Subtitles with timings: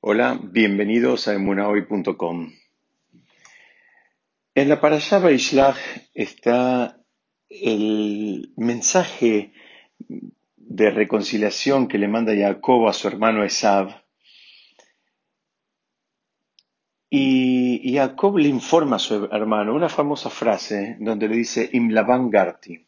[0.00, 2.52] Hola, bienvenidos a emunahoy.com.
[4.54, 5.76] En la Parashá Baishlach
[6.14, 7.02] está
[7.48, 9.52] el mensaje
[10.56, 14.04] de reconciliación que le manda Jacob a su hermano Esav.
[17.10, 22.30] Y Jacob le informa a su hermano una famosa frase donde le dice Im Lavan
[22.30, 22.86] Garti.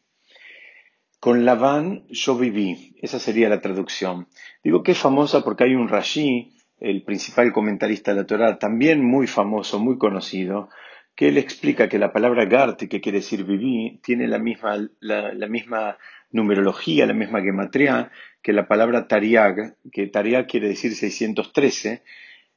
[1.19, 2.95] Con Lavan yo viví.
[3.01, 4.29] Esa sería la traducción.
[4.63, 9.05] Digo que es famosa porque hay un Rashi el principal comentarista de la Torah, también
[9.05, 10.69] muy famoso, muy conocido,
[11.15, 15.47] que él explica que la palabra Garti, que quiere decir viví, tiene la misma, la,
[15.47, 15.97] misma
[16.31, 22.03] numerología, la misma gematría que la palabra Tariag, que Tariag quiere decir 613,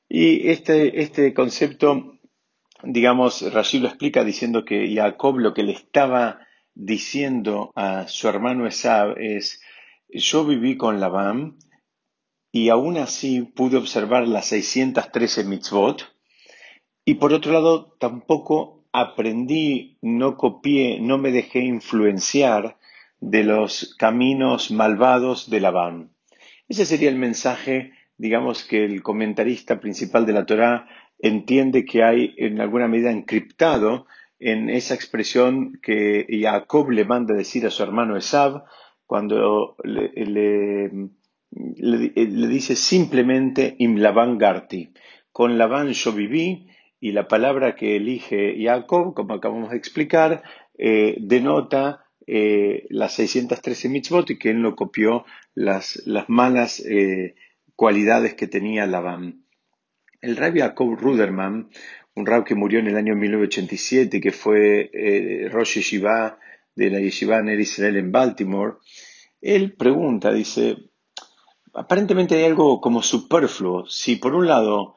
[0.09, 2.19] y este, este concepto,
[2.83, 6.41] digamos, Rashi lo explica diciendo que Jacob lo que le estaba
[6.75, 9.61] diciendo a su hermano Esab es,
[10.09, 11.57] yo viví con Labán,
[12.55, 16.15] y aún así pude observar las 613 mitzvot.
[17.05, 22.79] Y por otro lado, tampoco aprendí, no copié, no me dejé influenciar
[23.19, 26.11] de los caminos malvados de Labán.
[26.69, 30.87] Ese sería el mensaje, digamos, que el comentarista principal de la Torá
[31.19, 34.07] entiende que hay en alguna medida encriptado
[34.39, 38.63] en esa expresión que Jacob le manda decir a su hermano Esab
[39.07, 40.91] cuando le le,
[41.77, 43.97] dice simplemente im
[44.39, 44.93] Garti.
[45.33, 46.69] Con Labán yo viví
[47.01, 50.43] y la palabra que elige Jacob, como acabamos de explicar,
[50.79, 57.35] eh, denota eh, las 613 mitzvot y que él no copió las, las eh,
[57.77, 59.45] cualidades que tenía Labán.
[60.21, 61.69] El rabbi Jacob Ruderman,
[62.15, 64.91] un rabbi que murió en el año 1987 y que fue
[65.51, 66.39] Rosh Yeshiva
[66.75, 68.77] de la Yeshiva en Israel en Baltimore,
[69.45, 70.77] él pregunta, dice,
[71.75, 73.87] aparentemente hay algo como superfluo.
[73.87, 74.97] Si por un lado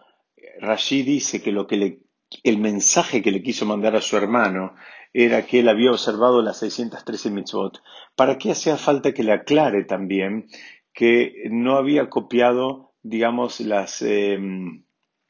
[0.60, 2.00] Rashid dice que, lo que le,
[2.44, 4.76] el mensaje que le quiso mandar a su hermano
[5.14, 7.82] era que él había observado las 613 mitzvot,
[8.16, 10.48] ¿para qué hacía falta que le aclare también
[10.94, 14.84] que no había copiado, digamos, las em,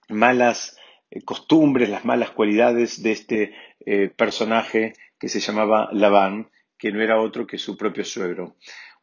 [0.09, 0.78] malas
[1.09, 3.53] eh, costumbres, las malas cualidades de este
[3.85, 8.56] eh, personaje que se llamaba Labán, que no era otro que su propio suegro?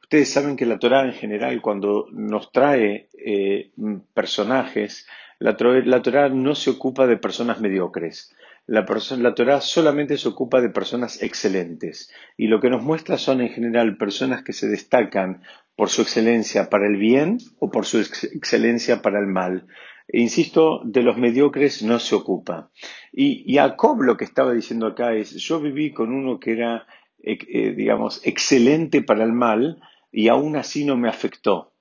[0.04, 3.70] Ustedes saben que la Torah en general, cuando nos trae eh,
[4.12, 5.06] personajes,
[5.38, 8.36] la, Torah no se ocupa de personas mediocres.
[8.66, 8.84] La,
[9.18, 12.12] la Torah solamente se ocupa de personas excelentes.
[12.36, 15.42] Y lo que nos muestra son en general personas que se destacan
[15.74, 19.66] por su excelencia para el bien o por su excelencia para el mal.
[20.06, 22.70] E insisto, de los mediocres no se ocupa.
[23.10, 26.86] Y Jacob lo que estaba diciendo acá es, yo viví con uno que era,
[27.22, 29.80] eh, eh, digamos, excelente para el mal,
[30.14, 31.72] y aún así no me afectó.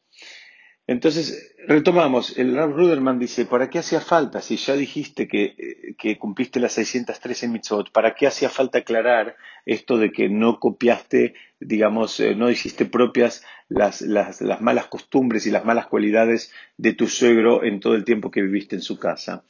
[0.86, 4.42] Entonces, retomamos, el Rav Ruderman dice, ¿para qué hacía falta?
[4.42, 9.98] Si ya dijiste que, que, cumpliste las 613 mitzvot, ¿para qué hacía falta aclarar esto
[9.98, 14.04] de que no copiaste, digamos, eh, no hiciste propias las,
[14.60, 18.76] malas costumbres y las malas cualidades de tu suegro en todo el tiempo que viviste
[18.76, 19.46] en su casa?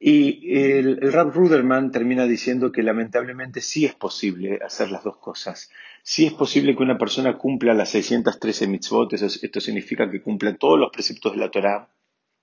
[0.00, 5.18] Y el, el Rab Ruderman termina diciendo que lamentablemente sí es posible hacer las dos
[5.18, 5.70] cosas.
[6.06, 10.78] Sí es posible que una persona cumpla las 613 mitzvot, esto significa que cumpla todos
[10.78, 11.88] los preceptos de la Torá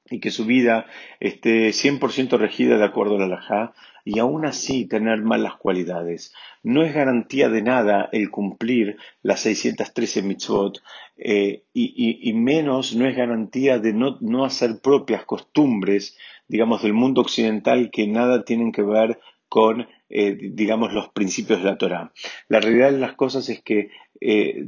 [0.09, 0.87] y que su vida
[1.19, 3.73] esté 100% regida de acuerdo a la halajá
[4.03, 6.33] y aún así tener malas cualidades.
[6.63, 10.81] No es garantía de nada el cumplir las 613 mitzvot
[11.17, 16.17] eh, y, menos no es garantía de no, no hacer propias costumbres
[16.51, 21.69] digamos, del mundo occidental que nada tienen que ver con, eh, digamos, los principios de
[21.69, 22.11] la Torah.
[22.49, 24.65] La realidad de las cosas es que, eh,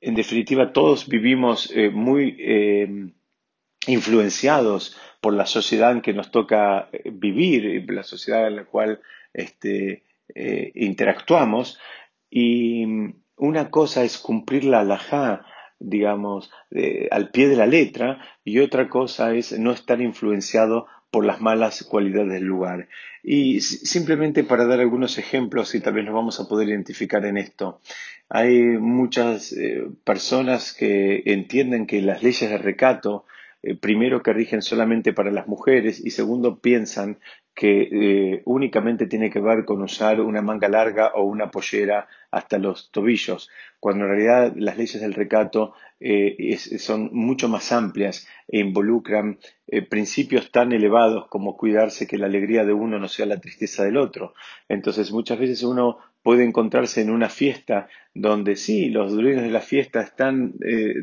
[0.00, 3.14] en definitiva, todos vivimos eh, muy
[3.86, 9.00] influenciados por la sociedad en que nos toca vivir, la sociedad en la cual
[9.32, 10.02] este,
[10.74, 11.78] interactuamos.
[12.28, 12.84] Y
[13.36, 15.46] una cosa es cumplir la halajá,
[15.78, 16.50] digamos,
[17.10, 21.84] al pie de la letra, y otra cosa es no estar influenciado por las malas
[21.84, 22.88] cualidades del lugar.
[23.22, 27.36] Y simplemente para dar algunos ejemplos y tal vez nos vamos a poder identificar en
[27.36, 27.80] esto.
[28.30, 33.26] Hay muchas eh, personas que entienden que las leyes de recato,
[33.62, 37.18] eh, primero que rigen solamente para las mujeres y segundo piensan
[37.54, 42.58] que eh, únicamente tiene que ver con usar una manga larga o una pollera hasta
[42.58, 48.60] los tobillos, cuando en realidad las leyes del recato eh, son mucho más amplias e
[48.60, 53.40] involucran eh, principios tan elevados como cuidarse que la alegría de uno no sea la
[53.40, 54.32] tristeza del otro.
[54.68, 59.60] Entonces muchas veces uno puede encontrarse en una fiesta donde sí, los dueños de la
[59.60, 60.54] fiesta están,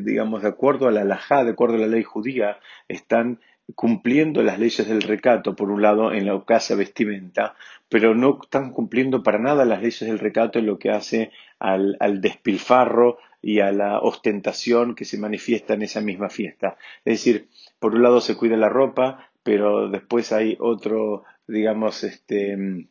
[0.02, 2.58] digamos, de acuerdo a la halajá, de acuerdo a la ley judía,
[2.88, 3.38] están
[3.74, 7.54] cumpliendo las leyes del recato, por un lado, en la casa vestimenta,
[7.88, 11.96] pero no están cumpliendo para nada las leyes del recato en lo que hace al,
[12.00, 16.76] al despilfarro y a la ostentación que se manifiesta en esa misma fiesta.
[17.04, 22.88] Es decir, por un lado se cuida la ropa, pero después hay otro, digamos, este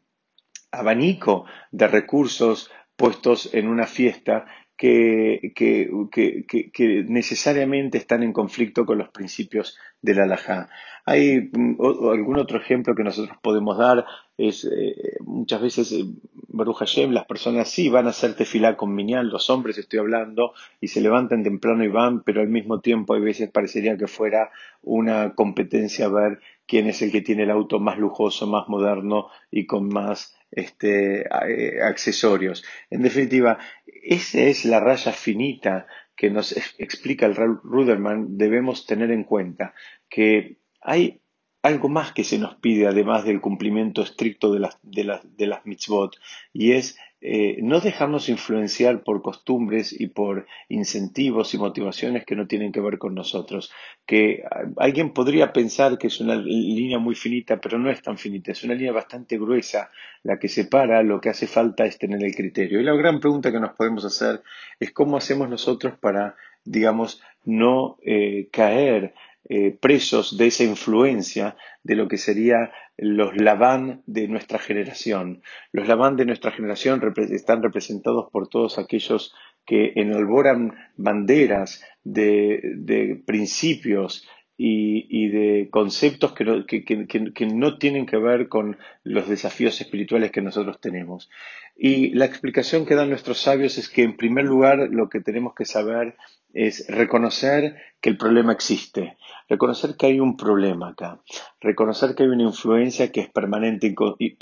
[0.72, 4.46] abanico de recursos puestos en una fiesta
[4.80, 10.70] que, que, necesariamente están en conflicto con los principios del halajá.
[11.06, 11.76] Hay mm,
[12.10, 14.06] algún otro ejemplo que nosotros podemos dar,
[14.38, 16.06] es eh, muchas veces, eh,
[16.48, 20.54] Baruch Hashem, las personas sí van a hacer tefilá con miñal, los hombres estoy hablando,
[20.80, 24.50] y se levantan temprano y van, pero al mismo tiempo hay veces parecería que fuera
[24.82, 26.40] una competencia ver
[26.70, 31.22] quién es el que tiene el auto más lujoso, más moderno y con más este,
[31.22, 32.64] eh, accesorios.
[32.92, 33.58] En definitiva,
[33.88, 39.74] esa es la raya finita que nos explica el Ruderman, debemos tener en cuenta
[40.10, 41.22] que hay
[41.62, 45.48] algo más que se nos pide, además del cumplimiento estricto de las, de las, de
[45.48, 46.16] las mitzvot,
[46.54, 52.48] y es eh, no dejarnos influenciar por costumbres y por incentivos y motivaciones que no
[52.48, 53.74] tienen que ver con nosotros.
[54.06, 54.44] Que
[54.78, 58.64] alguien podría pensar que es una línea muy finita, pero no es tan finita, es
[58.64, 59.92] una línea bastante gruesa
[60.24, 62.80] la que separa, lo que hace falta es tener el criterio.
[62.80, 64.42] Y la gran pregunta que nos podemos hacer
[64.80, 69.14] es cómo hacemos nosotros para, digamos, no eh, caer
[69.48, 75.42] eh, presos de esa influencia de lo que sería los Labán de nuestra generación.
[75.72, 77.02] Los Labán de nuestra generación
[77.32, 79.34] están representados por todos aquellos
[79.66, 84.28] que enalboran banderas de, principios
[84.58, 90.42] y, de conceptos que no, que no, tienen que ver con los desafíos espirituales que
[90.42, 91.30] nosotros tenemos.
[91.78, 95.54] Y la explicación que dan nuestros sabios es que, en primer lugar, lo que tenemos
[95.56, 96.18] que saber
[96.54, 99.18] es reconocer que el problema existe,
[99.50, 101.20] reconocer que hay un problema acá,
[101.60, 103.94] reconocer que hay una influencia que es permanente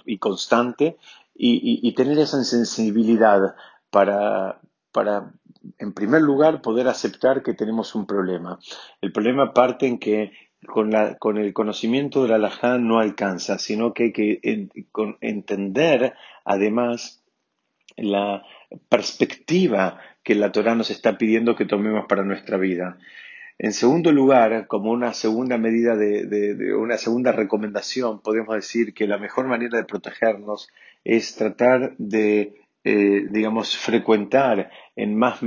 [0.06, 0.98] y, constante
[1.33, 3.56] y, tener esa sensibilidad
[3.89, 4.59] para,
[4.92, 5.31] para,
[5.80, 8.59] en primer lugar, poder aceptar que tenemos un problema.
[9.01, 10.33] El problema parte en que
[10.68, 14.69] con, la, con el conocimiento de la halajá no alcanza, sino que hay que
[15.21, 16.13] entender,
[16.44, 17.24] además,
[17.95, 18.44] la
[18.89, 22.98] perspectiva que la Torah nos está pidiendo que tomemos para nuestra vida.
[23.59, 29.18] En segundo lugar, como una segunda medida de, una segunda recomendación, podemos decir que la
[29.18, 30.69] mejor manera de protegernos
[31.04, 35.39] es tratar de, eh, digamos, frecuentar en más,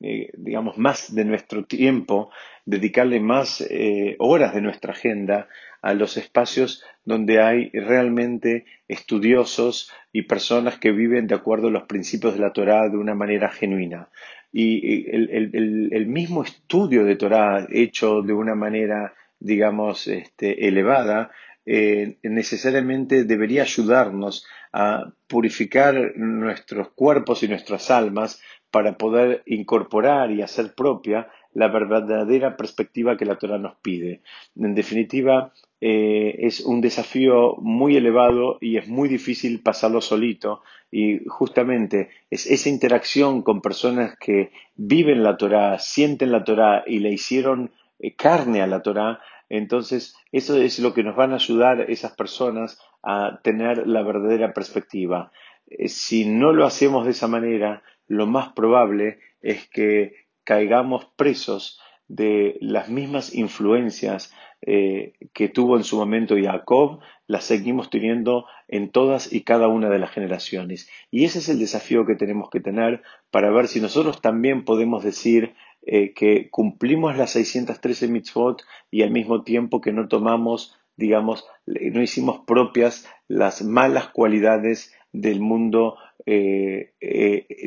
[0.00, 2.30] eh, digamos, más de nuestro tiempo,
[2.66, 5.48] dedicarle más eh, horas de nuestra agenda
[5.82, 11.84] a los espacios donde hay realmente estudiosos y personas que viven de acuerdo a los
[11.84, 14.08] principios de la Torá de una manera genuina.
[14.52, 21.30] Y el, mismo estudio de Torá hecho de una manera, digamos, este, elevada,
[21.66, 30.42] eh, necesariamente debería ayudarnos a purificar nuestros cuerpos y nuestras almas para poder incorporar y
[30.42, 34.22] hacer propia la verdadera perspectiva que la Torah nos pide.
[34.56, 41.24] En definitiva, eh, es un desafío muy elevado y es muy difícil pasarlo solito y
[41.26, 47.10] justamente es esa interacción con personas que viven la Torah, sienten la Torah y le
[47.10, 51.90] hicieron eh, carne a la Torah, entonces eso es lo que nos van a ayudar
[51.90, 55.32] esas personas a tener la verdadera perspectiva.
[55.66, 61.80] Eh, si no lo hacemos de esa manera, lo más probable es que caigamos presos
[62.08, 68.90] de las mismas influencias eh, que tuvo en su momento Jacob, las seguimos teniendo en
[68.90, 70.90] todas y cada una de las generaciones.
[71.10, 75.02] Y ese es el desafío que tenemos que tener para ver si nosotros también podemos
[75.02, 75.54] decir
[75.86, 82.02] eh, que cumplimos las 613 mitzvot y al mismo tiempo que no tomamos, digamos, no
[82.02, 86.92] hicimos propias las malas cualidades del mundo eh,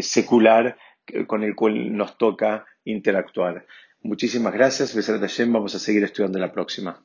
[0.01, 0.77] secular
[1.25, 3.65] con el cual nos toca interactuar.
[4.03, 4.93] Muchísimas gracias.
[4.93, 5.51] Besar Hashem.
[5.51, 7.03] Vamos a seguir estudiando la próxima.